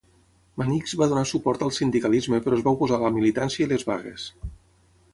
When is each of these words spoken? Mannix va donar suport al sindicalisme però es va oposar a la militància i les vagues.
Mannix 0.61 0.93
va 1.01 1.07
donar 1.11 1.25
suport 1.33 1.67
al 1.67 1.75
sindicalisme 1.79 2.41
però 2.47 2.59
es 2.61 2.67
va 2.71 2.75
oposar 2.79 3.01
a 3.01 3.05
la 3.07 3.15
militància 3.21 3.67
i 3.67 3.73
les 3.75 3.89
vagues. 3.93 4.29